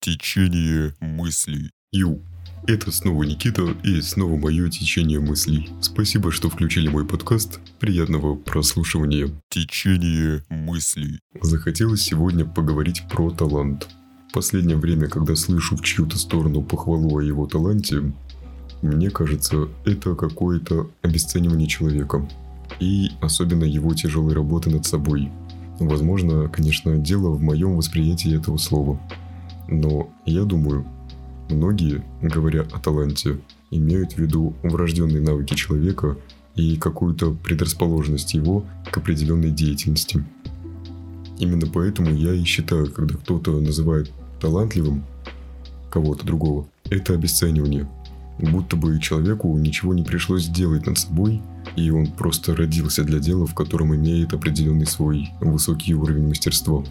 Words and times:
Течение 0.00 0.94
мыслей. 1.00 1.72
Ю. 1.90 2.22
Это 2.68 2.92
снова 2.92 3.24
Никита 3.24 3.64
и 3.82 4.00
снова 4.00 4.36
мое 4.36 4.70
течение 4.70 5.18
мыслей. 5.18 5.70
Спасибо, 5.80 6.30
что 6.30 6.48
включили 6.48 6.86
мой 6.86 7.04
подкаст. 7.04 7.58
Приятного 7.80 8.36
прослушивания. 8.36 9.28
Течение 9.48 10.44
мыслей. 10.50 11.18
Захотелось 11.42 12.02
сегодня 12.02 12.44
поговорить 12.44 13.02
про 13.10 13.32
талант. 13.32 13.88
В 14.28 14.32
последнее 14.32 14.76
время, 14.76 15.08
когда 15.08 15.34
слышу 15.34 15.76
в 15.76 15.82
чью-то 15.82 16.16
сторону 16.16 16.62
похвалу 16.62 17.18
о 17.18 17.24
его 17.24 17.48
таланте, 17.48 18.12
мне 18.82 19.10
кажется, 19.10 19.68
это 19.84 20.14
какое-то 20.14 20.88
обесценивание 21.02 21.66
человека. 21.66 22.28
И 22.78 23.08
особенно 23.20 23.64
его 23.64 23.94
тяжелой 23.94 24.32
работы 24.32 24.70
над 24.70 24.86
собой. 24.86 25.28
Возможно, 25.80 26.46
конечно, 26.48 26.98
дело 26.98 27.30
в 27.30 27.42
моем 27.42 27.74
восприятии 27.74 28.36
этого 28.36 28.58
слова. 28.58 29.00
Но 29.66 30.10
я 30.26 30.44
думаю, 30.44 30.84
многие, 31.48 32.04
говоря 32.20 32.62
о 32.62 32.78
таланте, 32.78 33.40
имеют 33.70 34.12
в 34.12 34.18
виду 34.18 34.54
врожденные 34.62 35.22
навыки 35.22 35.54
человека 35.54 36.18
и 36.54 36.76
какую-то 36.76 37.32
предрасположенность 37.32 38.34
его 38.34 38.66
к 38.90 38.98
определенной 38.98 39.50
деятельности. 39.50 40.22
Именно 41.38 41.66
поэтому 41.72 42.10
я 42.10 42.34
и 42.34 42.44
считаю, 42.44 42.92
когда 42.92 43.14
кто-то 43.14 43.58
называет 43.58 44.12
талантливым 44.38 45.04
кого-то 45.90 46.26
другого, 46.26 46.66
это 46.90 47.14
обесценивание. 47.14 47.88
Будто 48.40 48.76
бы 48.76 48.98
человеку 49.00 49.56
ничего 49.58 49.92
не 49.92 50.02
пришлось 50.02 50.44
сделать 50.44 50.86
над 50.86 50.98
собой, 50.98 51.42
и 51.76 51.90
он 51.90 52.06
просто 52.06 52.56
родился 52.56 53.04
для 53.04 53.18
дела, 53.18 53.46
в 53.46 53.54
котором 53.54 53.94
имеет 53.94 54.32
определенный 54.32 54.86
свой 54.86 55.28
высокий 55.40 55.94
уровень 55.94 56.28
мастерства. 56.28 56.82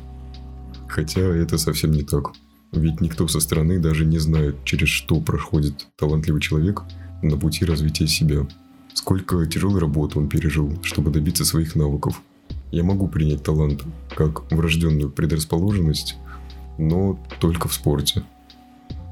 Хотя 0.87 1.21
это 1.21 1.57
совсем 1.57 1.91
не 1.91 2.03
так. 2.03 2.33
Ведь 2.71 3.01
никто 3.01 3.27
со 3.27 3.39
стороны 3.39 3.79
даже 3.79 4.05
не 4.05 4.19
знает, 4.19 4.63
через 4.63 4.89
что 4.89 5.19
проходит 5.21 5.87
талантливый 5.97 6.39
человек 6.39 6.83
на 7.23 7.35
пути 7.35 7.65
развития 7.65 8.07
себя. 8.07 8.45
Сколько 8.93 9.43
тяжелой 9.47 9.79
работы 9.79 10.19
он 10.19 10.29
пережил, 10.29 10.77
чтобы 10.83 11.09
добиться 11.09 11.45
своих 11.45 11.75
навыков. 11.75 12.21
Я 12.71 12.83
могу 12.83 13.07
принять 13.07 13.41
талант 13.41 13.83
как 14.15 14.51
врожденную 14.51 15.09
предрасположенность, 15.09 16.15
но 16.77 17.19
только 17.39 17.67
в 17.67 17.73
спорте. 17.73 18.23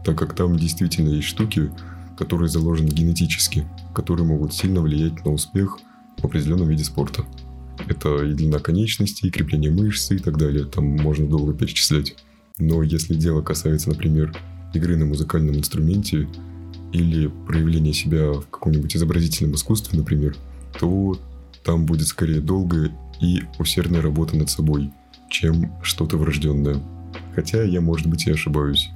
Так 0.05 0.19
как 0.19 0.35
там 0.35 0.55
действительно 0.55 1.09
есть 1.09 1.27
штуки, 1.27 1.71
которые 2.17 2.49
заложены 2.49 2.89
генетически, 2.89 3.67
которые 3.93 4.25
могут 4.25 4.53
сильно 4.53 4.81
влиять 4.81 5.23
на 5.25 5.31
успех 5.31 5.79
в 6.17 6.25
определенном 6.25 6.67
виде 6.67 6.83
спорта. 6.83 7.25
Это 7.87 8.23
и 8.25 8.33
длина 8.33 8.59
конечностей, 8.59 9.27
и 9.27 9.31
крепление 9.31 9.71
мышц 9.71 10.11
и 10.11 10.17
так 10.17 10.37
далее, 10.37 10.65
там 10.65 10.85
можно 10.85 11.27
долго 11.27 11.53
перечислять. 11.53 12.15
Но 12.57 12.81
если 12.81 13.13
дело 13.13 13.41
касается, 13.41 13.89
например, 13.89 14.35
игры 14.73 14.97
на 14.97 15.05
музыкальном 15.05 15.55
инструменте 15.55 16.27
или 16.91 17.27
проявления 17.27 17.93
себя 17.93 18.31
в 18.31 18.47
каком-нибудь 18.49 18.95
изобразительном 18.95 19.55
искусстве, 19.55 19.97
например, 19.97 20.35
то 20.79 21.19
там 21.63 21.85
будет 21.85 22.07
скорее 22.07 22.41
долгая 22.41 22.91
и 23.21 23.43
усердная 23.59 24.01
работа 24.01 24.35
над 24.35 24.49
собой, 24.49 24.91
чем 25.29 25.71
что-то 25.83 26.17
врожденное. 26.17 26.81
Хотя 27.35 27.63
я, 27.63 27.81
может 27.81 28.07
быть, 28.07 28.25
и 28.25 28.31
ошибаюсь. 28.31 28.89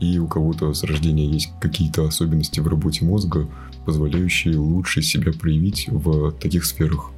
И 0.00 0.18
у 0.18 0.26
кого-то 0.26 0.72
с 0.74 0.84
рождения 0.84 1.26
есть 1.26 1.50
какие-то 1.60 2.06
особенности 2.06 2.60
в 2.60 2.68
работе 2.68 3.04
мозга, 3.04 3.48
позволяющие 3.84 4.56
лучше 4.56 5.02
себя 5.02 5.32
проявить 5.32 5.88
в 5.88 6.32
таких 6.32 6.64
сферах. 6.64 7.10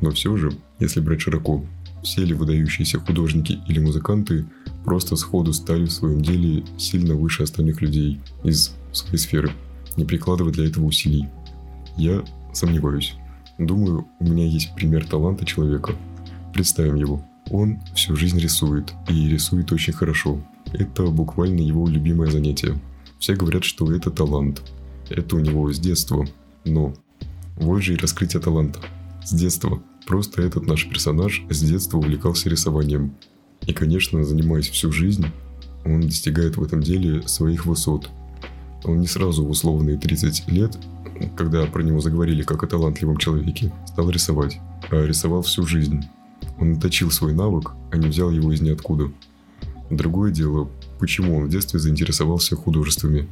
Но 0.00 0.10
все 0.10 0.36
же, 0.36 0.52
если 0.80 1.00
брать 1.00 1.20
широко, 1.20 1.64
все 2.02 2.24
ли 2.24 2.34
выдающиеся 2.34 2.98
художники 3.00 3.60
или 3.66 3.78
музыканты 3.78 4.44
просто 4.84 5.16
сходу 5.16 5.52
стали 5.52 5.86
в 5.86 5.92
своем 5.92 6.20
деле 6.20 6.64
сильно 6.76 7.14
выше 7.14 7.42
остальных 7.44 7.80
людей 7.80 8.20
из 8.42 8.74
своей 8.92 9.18
сферы, 9.18 9.50
не 9.96 10.04
прикладывая 10.04 10.52
для 10.52 10.66
этого 10.66 10.84
усилий. 10.84 11.28
Я 11.96 12.22
сомневаюсь. 12.52 13.14
Думаю, 13.58 14.06
у 14.18 14.24
меня 14.24 14.46
есть 14.46 14.74
пример 14.74 15.06
таланта 15.06 15.46
человека. 15.46 15.94
Представим 16.52 16.96
его. 16.96 17.24
Он 17.50 17.78
всю 17.94 18.16
жизнь 18.16 18.38
рисует, 18.38 18.92
и 19.08 19.28
рисует 19.28 19.72
очень 19.72 19.92
хорошо. 19.92 20.40
Это 20.74 21.04
буквально 21.06 21.60
его 21.60 21.86
любимое 21.86 22.30
занятие. 22.30 22.78
Все 23.20 23.36
говорят, 23.36 23.62
что 23.62 23.92
это 23.92 24.10
талант. 24.10 24.60
Это 25.08 25.36
у 25.36 25.38
него 25.38 25.72
с 25.72 25.78
детства. 25.78 26.26
Но 26.64 26.94
вот 27.56 27.80
же 27.80 27.94
и 27.94 27.96
раскрытие 27.96 28.42
таланта. 28.42 28.80
С 29.24 29.32
детства. 29.32 29.80
Просто 30.04 30.42
этот 30.42 30.66
наш 30.66 30.88
персонаж 30.88 31.44
с 31.48 31.60
детства 31.60 31.98
увлекался 31.98 32.48
рисованием. 32.48 33.14
И, 33.66 33.72
конечно, 33.72 34.24
занимаясь 34.24 34.68
всю 34.68 34.90
жизнь, 34.90 35.26
он 35.84 36.00
достигает 36.00 36.56
в 36.56 36.62
этом 36.62 36.82
деле 36.82 37.22
своих 37.28 37.66
высот. 37.66 38.10
Он 38.82 39.00
не 39.00 39.06
сразу 39.06 39.44
в 39.44 39.50
условные 39.50 39.96
30 39.96 40.48
лет, 40.48 40.76
когда 41.36 41.64
про 41.66 41.82
него 41.82 42.00
заговорили 42.00 42.42
как 42.42 42.64
о 42.64 42.66
талантливом 42.66 43.16
человеке, 43.16 43.72
стал 43.86 44.10
рисовать, 44.10 44.58
а 44.90 45.06
рисовал 45.06 45.42
всю 45.42 45.64
жизнь. 45.66 46.04
Он 46.58 46.72
наточил 46.72 47.12
свой 47.12 47.32
навык, 47.32 47.72
а 47.92 47.96
не 47.96 48.08
взял 48.08 48.30
его 48.30 48.52
из 48.52 48.60
ниоткуда. 48.60 49.10
Другое 49.96 50.32
дело, 50.32 50.70
почему 50.98 51.36
он 51.36 51.44
в 51.44 51.48
детстве 51.48 51.78
заинтересовался 51.78 52.56
художествами. 52.56 53.28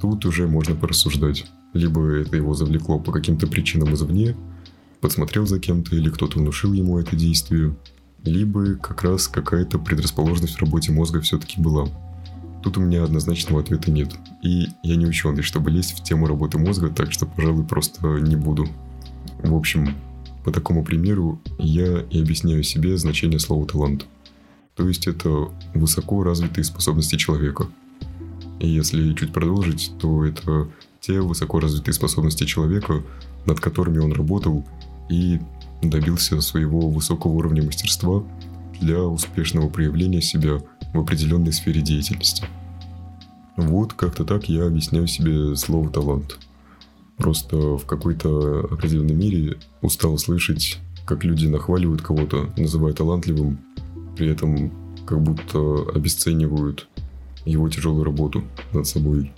Тут 0.00 0.24
уже 0.24 0.48
можно 0.48 0.74
порассуждать. 0.74 1.46
Либо 1.74 2.06
это 2.16 2.36
его 2.36 2.54
завлекло 2.54 2.98
по 2.98 3.12
каким-то 3.12 3.46
причинам 3.46 3.94
извне, 3.94 4.36
подсмотрел 5.00 5.46
за 5.46 5.58
кем-то 5.58 5.96
или 5.96 6.10
кто-то 6.10 6.38
внушил 6.38 6.72
ему 6.72 6.98
это 6.98 7.16
действие, 7.16 7.74
либо 8.24 8.74
как 8.74 9.02
раз 9.02 9.28
какая-то 9.28 9.78
предрасположенность 9.78 10.54
в 10.54 10.60
работе 10.60 10.92
мозга 10.92 11.20
все-таки 11.20 11.60
была. 11.60 11.88
Тут 12.62 12.78
у 12.78 12.80
меня 12.80 13.02
однозначного 13.02 13.60
ответа 13.60 13.90
нет. 13.90 14.12
И 14.42 14.68
я 14.82 14.96
не 14.96 15.06
ученый, 15.06 15.42
чтобы 15.42 15.70
лезть 15.70 15.98
в 15.98 16.02
тему 16.02 16.26
работы 16.26 16.58
мозга, 16.58 16.88
так 16.90 17.12
что, 17.12 17.26
пожалуй, 17.26 17.64
просто 17.64 18.06
не 18.20 18.36
буду. 18.36 18.68
В 19.42 19.54
общем, 19.54 19.96
по 20.44 20.52
такому 20.52 20.84
примеру 20.84 21.40
я 21.58 22.00
и 22.02 22.20
объясняю 22.20 22.62
себе 22.62 22.96
значение 22.96 23.38
слова 23.38 23.66
«талант». 23.66 24.06
То 24.76 24.88
есть 24.88 25.06
это 25.06 25.50
высоко 25.74 26.22
развитые 26.22 26.64
способности 26.64 27.16
человека. 27.16 27.66
И 28.58 28.68
если 28.68 29.12
чуть 29.14 29.32
продолжить, 29.32 29.92
то 30.00 30.24
это 30.24 30.68
те 31.00 31.20
высоко 31.20 31.60
развитые 31.60 31.94
способности 31.94 32.44
человека, 32.44 33.02
над 33.44 33.60
которыми 33.60 33.98
он 33.98 34.12
работал 34.12 34.64
и 35.10 35.40
добился 35.82 36.40
своего 36.40 36.88
высокого 36.88 37.32
уровня 37.32 37.62
мастерства 37.62 38.22
для 38.80 39.02
успешного 39.02 39.68
проявления 39.68 40.22
себя 40.22 40.60
в 40.94 40.98
определенной 40.98 41.52
сфере 41.52 41.80
деятельности. 41.80 42.44
Вот 43.56 43.92
как-то 43.92 44.24
так 44.24 44.48
я 44.48 44.66
объясняю 44.66 45.06
себе 45.06 45.56
слово 45.56 45.90
«талант». 45.90 46.38
Просто 47.16 47.56
в 47.56 47.84
какой-то 47.84 48.68
определенной 48.70 49.14
мере 49.14 49.58
устал 49.82 50.16
слышать, 50.18 50.78
как 51.04 51.24
люди 51.24 51.46
нахваливают 51.46 52.00
кого-то, 52.00 52.50
называя 52.56 52.94
талантливым, 52.94 53.58
при 54.16 54.28
этом 54.28 54.72
как 55.06 55.20
будто 55.22 55.90
обесценивают 55.94 56.88
его 57.44 57.68
тяжелую 57.68 58.04
работу 58.04 58.44
над 58.72 58.86
собой. 58.86 59.32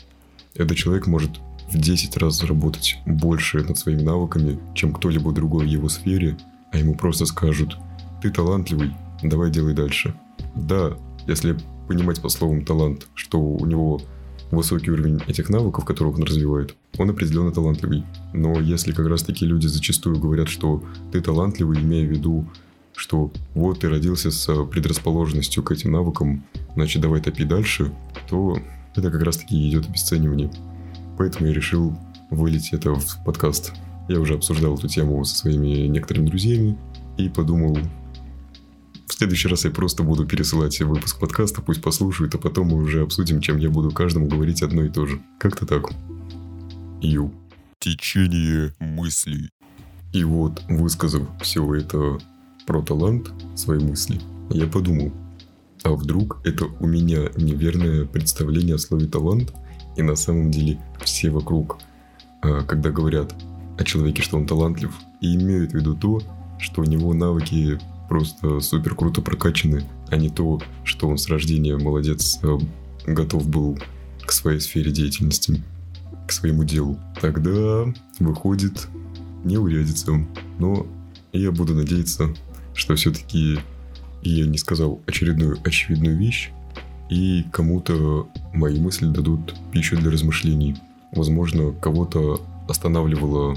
Этот 0.54 0.76
человек 0.76 1.06
может 1.06 1.30
в 1.72 1.78
10 1.78 2.16
раз 2.18 2.38
заработать 2.38 2.98
больше 3.06 3.62
над 3.62 3.78
своими 3.78 4.02
навыками, 4.02 4.58
чем 4.74 4.92
кто-либо 4.92 5.32
другой 5.32 5.66
в 5.66 5.68
его 5.68 5.88
сфере, 5.88 6.36
а 6.70 6.78
ему 6.78 6.94
просто 6.94 7.26
скажут 7.26 7.76
«ты 8.22 8.30
талантливый, 8.30 8.92
давай 9.22 9.50
делай 9.50 9.74
дальше». 9.74 10.14
Да, 10.54 10.96
если 11.26 11.56
понимать 11.88 12.20
по 12.20 12.28
словам 12.28 12.64
талант, 12.64 13.06
что 13.14 13.40
у 13.40 13.66
него 13.66 14.00
высокий 14.50 14.90
уровень 14.90 15.20
этих 15.26 15.48
навыков, 15.48 15.84
которых 15.84 16.16
он 16.16 16.24
развивает, 16.24 16.76
он 16.98 17.10
определенно 17.10 17.50
талантливый. 17.50 18.04
Но 18.32 18.60
если 18.60 18.92
как 18.92 19.06
раз 19.06 19.22
таки 19.22 19.44
люди 19.46 19.66
зачастую 19.66 20.18
говорят, 20.18 20.48
что 20.48 20.82
ты 21.12 21.20
талантливый, 21.20 21.80
имея 21.80 22.06
в 22.06 22.10
виду, 22.10 22.46
что 22.97 23.32
вот 23.55 23.81
ты 23.81 23.88
родился 23.88 24.31
с 24.31 24.65
предрасположенностью 24.66 25.62
к 25.62 25.72
этим 25.72 25.93
навыкам, 25.93 26.44
значит 26.75 27.02
давай 27.02 27.20
топи 27.20 27.44
дальше, 27.44 27.93
то 28.29 28.58
это 28.94 29.11
как 29.11 29.23
раз 29.23 29.38
таки 29.38 29.69
идет 29.69 29.88
обесценивание. 29.88 30.50
Поэтому 31.19 31.49
я 31.49 31.52
решил 31.52 31.96
вылить 32.31 32.73
это 32.73 32.94
в 32.94 33.25
подкаст. 33.25 33.73
Я 34.08 34.20
уже 34.20 34.35
обсуждал 34.35 34.76
эту 34.76 34.88
тему 34.88 35.25
со 35.25 35.37
своими 35.37 35.87
некоторыми 35.87 36.26
друзьями 36.26 36.79
и 37.17 37.29
подумал, 37.29 37.79
в 39.06 39.12
следующий 39.12 39.49
раз 39.49 39.64
я 39.64 39.70
просто 39.70 40.02
буду 40.02 40.26
пересылать 40.26 40.81
выпуск 40.81 41.19
подкаста, 41.20 41.62
пусть 41.62 41.82
послушают, 41.82 42.35
а 42.35 42.38
потом 42.38 42.69
мы 42.69 42.82
уже 42.82 43.02
обсудим, 43.02 43.40
чем 43.40 43.58
я 43.58 43.70
буду 43.70 43.90
каждому 43.90 44.26
говорить 44.26 44.62
одно 44.62 44.85
и 44.85 44.90
то 44.90 45.06
же. 45.06 45.20
Как-то 45.38 45.67
так. 45.67 45.90
Ю. 47.00 47.32
Течение 47.79 48.75
мыслей. 48.81 49.50
И 50.12 50.25
вот, 50.25 50.62
высказав 50.69 51.23
все 51.43 51.75
это 51.75 52.19
про 52.66 52.82
талант, 52.82 53.32
свои 53.55 53.78
мысли, 53.78 54.20
я 54.50 54.66
подумал, 54.66 55.12
а 55.82 55.93
вдруг 55.93 56.40
это 56.44 56.66
у 56.81 56.87
меня 56.87 57.31
неверное 57.37 58.05
представление 58.06 58.76
о 58.76 58.78
слове 58.78 59.06
талант, 59.06 59.52
и 59.96 60.02
на 60.02 60.16
самом 60.16 60.50
деле 60.50 60.81
все 61.02 61.31
вокруг, 61.31 61.78
а, 62.43 62.62
когда 62.62 62.90
говорят 62.90 63.34
о 63.78 63.84
человеке, 63.84 64.22
что 64.22 64.37
он 64.37 64.46
талантлив, 64.46 64.93
и 65.20 65.34
имеют 65.34 65.72
в 65.72 65.75
виду 65.75 65.94
то, 65.94 66.22
что 66.58 66.82
у 66.82 66.84
него 66.84 67.12
навыки 67.12 67.78
просто 68.08 68.61
супер 68.61 68.94
круто 68.94 69.20
прокачаны, 69.20 69.84
а 70.08 70.16
не 70.16 70.31
то, 70.31 70.61
что 70.84 71.08
он 71.08 71.19
с 71.19 71.28
рождения 71.28 71.76
молодец, 71.76 72.38
э, 72.43 72.58
готов 73.06 73.49
был 73.49 73.78
к 74.25 74.32
своей 74.32 74.61
сфере 74.61 74.90
деятельности, 74.90 75.62
к 76.26 76.32
своему 76.32 76.64
делу. 76.64 76.99
Тогда 77.20 77.84
выходит 78.19 78.88
не 79.44 79.58
урядится. 79.58 80.12
Но 80.58 80.87
я 81.32 81.52
буду 81.52 81.75
надеяться, 81.75 82.34
что 82.75 82.94
все-таки 82.97 83.59
я 84.23 84.47
не 84.47 84.59
сказал 84.59 85.00
очередную 85.06 85.59
очевидную 85.65 86.17
вещь, 86.17 86.50
и 87.11 87.44
кому-то 87.53 88.29
мои 88.53 88.81
мысли 88.81 89.06
дадут 89.06 89.55
пищу 89.73 89.97
для 89.97 90.11
размышлений. 90.11 90.76
Возможно, 91.12 91.73
кого-то 91.73 92.41
останавливала 92.69 93.56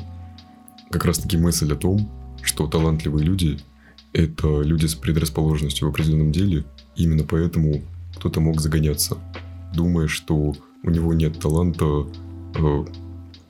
как 0.92 1.06
раз-таки 1.06 1.38
мысль 1.38 1.72
о 1.72 1.76
том, 1.76 2.10
что 2.44 2.68
талантливые 2.68 3.26
люди– 3.26 3.60
это 4.14 4.62
люди 4.62 4.86
с 4.86 4.96
предрасположенностью 4.96 5.88
в 5.88 5.92
определенном 5.92 6.32
деле, 6.32 6.66
именно 6.96 7.24
поэтому 7.24 7.82
кто-то 8.16 8.40
мог 8.42 8.60
загоняться, 8.62 9.18
думая, 9.74 10.08
что 10.08 10.56
у 10.84 10.90
него 10.90 11.14
нет 11.14 11.40
таланта 11.40 11.86
э, 12.56 12.86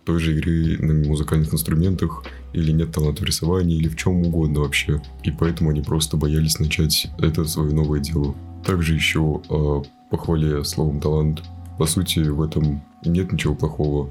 той 0.06 0.20
же 0.20 0.38
игры 0.38 0.78
на 0.80 0.94
музыкальных 1.08 1.54
инструментах, 1.54 2.24
или 2.54 2.72
нет 2.72 2.92
таланта 2.92 3.22
в 3.22 3.26
рисовании, 3.26 3.78
или 3.78 3.88
в 3.88 3.96
чем 3.96 4.22
угодно 4.22 4.62
вообще. 4.62 5.02
И 5.24 5.32
поэтому 5.32 5.70
они 5.70 5.82
просто 5.82 6.18
боялись 6.18 6.60
начать 6.60 7.08
это 7.20 7.46
свое 7.46 7.74
новое 7.74 8.00
дело. 8.00 8.36
Также 8.66 8.94
еще 8.94 9.42
о 9.50 9.84
похвале 10.10 10.64
словом 10.64 11.00
талант. 11.00 11.44
По 11.78 11.86
сути, 11.86 12.20
в 12.20 12.42
этом 12.42 12.84
нет 13.06 13.32
ничего 13.32 13.56
плохого. 13.56 14.10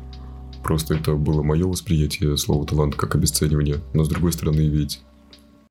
Просто 0.62 0.94
это 0.94 1.14
было 1.14 1.42
мое 1.42 1.66
восприятие 1.66 2.36
слова 2.36 2.66
талант 2.66 2.94
как 2.96 3.14
обесценивание. 3.14 3.80
Но 3.94 4.04
с 4.04 4.08
другой 4.08 4.32
стороны, 4.32 4.68
ведь 4.68 5.00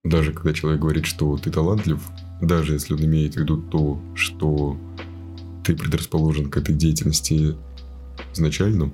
даже 0.04 0.34
когда 0.34 0.54
человек 0.54 0.82
говорит, 0.82 1.06
что 1.06 1.38
ты 1.38 1.50
талантлив, 1.52 2.00
даже 2.42 2.74
если 2.74 2.94
он 2.94 3.04
имеет 3.06 3.34
в 3.34 3.38
виду 3.38 3.58
то, 3.58 4.00
что 4.14 4.78
ты 5.64 5.76
предрасположен 5.76 6.50
к 6.50 6.58
этой 6.58 6.76
деятельности 6.76 7.56
изначально, 8.34 8.92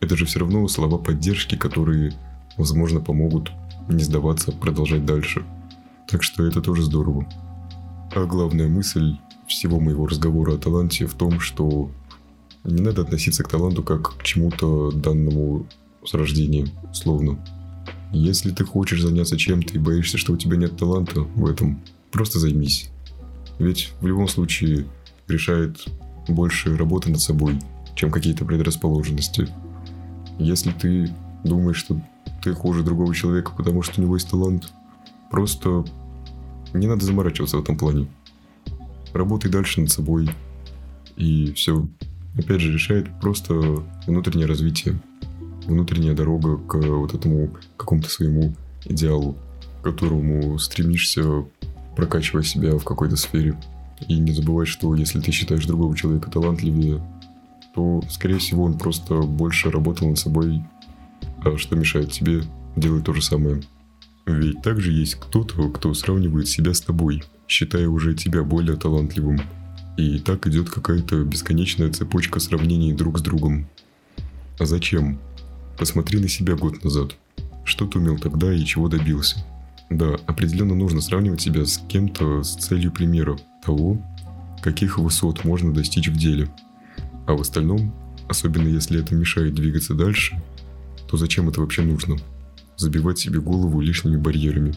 это 0.00 0.16
же 0.16 0.26
все 0.26 0.38
равно 0.38 0.66
слова 0.68 0.96
поддержки, 0.96 1.56
которые, 1.56 2.14
возможно, 2.58 3.00
помогут 3.00 3.52
не 3.88 4.04
сдаваться, 4.04 4.52
продолжать 4.52 5.06
дальше. 5.06 5.44
Так 6.08 6.22
что 6.22 6.44
это 6.44 6.60
тоже 6.60 6.82
здорово. 6.82 7.26
А 8.14 8.24
главная 8.24 8.68
мысль 8.68 9.16
всего 9.46 9.80
моего 9.80 10.06
разговора 10.06 10.54
о 10.54 10.58
таланте 10.58 11.06
в 11.06 11.14
том, 11.14 11.40
что 11.40 11.90
не 12.64 12.82
надо 12.82 13.02
относиться 13.02 13.42
к 13.42 13.48
таланту 13.48 13.82
как 13.82 14.18
к 14.18 14.22
чему-то 14.22 14.90
данному 14.92 15.66
с 16.04 16.14
рождения, 16.14 16.66
словно. 16.92 17.38
Если 18.12 18.50
ты 18.50 18.64
хочешь 18.64 19.02
заняться 19.02 19.36
чем-то 19.36 19.74
и 19.74 19.78
боишься, 19.78 20.18
что 20.18 20.32
у 20.32 20.36
тебя 20.36 20.56
нет 20.56 20.76
таланта 20.76 21.20
в 21.20 21.46
этом, 21.46 21.80
просто 22.10 22.38
займись. 22.38 22.90
Ведь 23.58 23.92
в 24.00 24.06
любом 24.06 24.28
случае 24.28 24.86
решает 25.26 25.84
больше 26.26 26.76
работы 26.76 27.10
над 27.10 27.20
собой, 27.20 27.58
чем 27.94 28.10
какие-то 28.10 28.44
предрасположенности. 28.44 29.48
Если 30.38 30.70
ты 30.70 31.10
думаешь, 31.44 31.76
что 31.76 32.00
ты 32.42 32.54
хуже 32.54 32.82
другого 32.82 33.14
человека, 33.14 33.52
потому 33.56 33.82
что 33.82 34.00
у 34.00 34.04
него 34.04 34.16
есть 34.16 34.30
талант, 34.30 34.72
просто 35.30 35.84
не 36.72 36.86
надо 36.86 37.04
заморачиваться 37.04 37.56
в 37.56 37.62
этом 37.62 37.76
плане. 37.76 38.08
Работай 39.12 39.50
дальше 39.50 39.80
над 39.80 39.90
собой, 39.90 40.30
и 41.16 41.52
все. 41.52 41.86
Опять 42.36 42.60
же, 42.60 42.72
решает 42.72 43.08
просто 43.20 43.54
внутреннее 44.06 44.46
развитие, 44.46 44.98
внутренняя 45.66 46.14
дорога 46.14 46.56
к 46.56 46.76
вот 46.76 47.14
этому 47.14 47.50
какому-то 47.76 48.08
своему 48.08 48.54
идеалу, 48.84 49.36
к 49.80 49.84
которому 49.84 50.58
стремишься, 50.58 51.44
прокачивая 51.96 52.42
себя 52.44 52.76
в 52.78 52.84
какой-то 52.84 53.16
сфере. 53.16 53.58
И 54.06 54.18
не 54.18 54.32
забывай, 54.32 54.66
что 54.66 54.94
если 54.94 55.20
ты 55.20 55.32
считаешь 55.32 55.66
другого 55.66 55.96
человека 55.96 56.30
талантливее, 56.30 57.02
то, 57.74 58.02
скорее 58.08 58.38
всего, 58.38 58.64
он 58.64 58.78
просто 58.78 59.20
больше 59.22 59.70
работал 59.70 60.08
над 60.08 60.18
собой, 60.18 60.62
а 61.44 61.56
что 61.56 61.76
мешает 61.76 62.12
тебе 62.12 62.42
делать 62.76 63.04
то 63.04 63.12
же 63.12 63.22
самое. 63.22 63.62
Ведь 64.26 64.62
также 64.62 64.92
есть 64.92 65.14
кто-то, 65.16 65.70
кто 65.70 65.94
сравнивает 65.94 66.48
себя 66.48 66.74
с 66.74 66.80
тобой, 66.80 67.22
считая 67.46 67.88
уже 67.88 68.14
тебя 68.14 68.42
более 68.42 68.76
талантливым. 68.76 69.40
И 69.96 70.18
так 70.18 70.46
идет 70.46 70.70
какая-то 70.70 71.24
бесконечная 71.24 71.90
цепочка 71.90 72.40
сравнений 72.40 72.92
друг 72.92 73.18
с 73.18 73.22
другом. 73.22 73.66
А 74.58 74.66
зачем? 74.66 75.18
Посмотри 75.78 76.20
на 76.20 76.28
себя 76.28 76.54
год 76.56 76.84
назад. 76.84 77.16
Что 77.64 77.86
ты 77.86 77.98
умел 77.98 78.18
тогда 78.18 78.52
и 78.52 78.64
чего 78.64 78.88
добился. 78.88 79.44
Да, 79.90 80.16
определенно 80.26 80.74
нужно 80.74 81.00
сравнивать 81.00 81.40
себя 81.40 81.64
с 81.64 81.78
кем-то 81.78 82.42
с 82.42 82.54
целью 82.56 82.92
примера 82.92 83.38
того, 83.64 84.00
каких 84.62 84.98
высот 84.98 85.44
можно 85.44 85.72
достичь 85.72 86.08
в 86.08 86.16
деле– 86.16 86.48
а 87.28 87.34
в 87.34 87.42
остальном, 87.42 87.92
особенно 88.26 88.66
если 88.68 89.00
это 89.00 89.14
мешает 89.14 89.54
двигаться 89.54 89.94
дальше, 89.94 90.42
то 91.08 91.16
зачем 91.16 91.48
это 91.48 91.60
вообще 91.60 91.82
нужно? 91.82 92.16
Забивать 92.76 93.18
себе 93.18 93.40
голову 93.40 93.80
лишними 93.80 94.16
барьерами. 94.16 94.74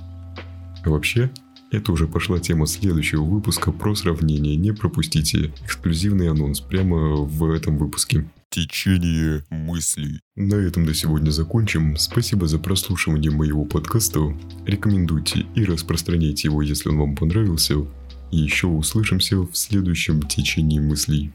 А 0.84 0.90
вообще, 0.90 1.30
это 1.72 1.94
уже 1.94 2.08
пошла 2.08 2.40
тема 2.40 2.68
следующего 2.68 3.24
выпуска 3.24 3.72
про 3.72 3.96
сравнение. 3.96 4.58
Не 4.58 4.74
пропустите 4.74 5.54
эксклюзивный 5.64 6.30
анонс 6.30 6.60
прямо 6.60 7.16
в 7.16 7.50
этом 7.50 7.78
выпуске. 7.78 8.28
Течение 8.50 9.46
мыслей. 9.50 10.20
На 10.36 10.56
этом 10.56 10.86
до 10.86 10.94
сегодня 10.94 11.32
закончим. 11.32 11.96
Спасибо 11.96 12.48
за 12.48 12.60
прослушивание 12.60 13.32
моего 13.32 13.64
подкаста. 13.64 14.38
Рекомендуйте 14.66 15.46
и 15.56 15.64
распространяйте 15.64 16.50
его, 16.50 16.62
если 16.62 16.90
он 16.90 16.98
вам 16.98 17.16
понравился. 17.16 17.76
И 18.32 18.38
еще 18.38 18.68
услышимся 18.68 19.38
в 19.38 19.54
следующем 19.54 20.22
течении 20.24 20.80
мыслей. 20.80 21.32